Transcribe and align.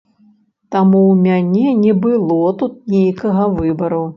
Таму 0.75 1.01
ў 1.01 1.13
мяне 1.27 1.67
не 1.83 1.93
было 2.07 2.57
тут 2.63 2.73
нейкага 2.95 3.43
выбару. 3.61 4.05